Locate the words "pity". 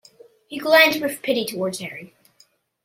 1.21-1.45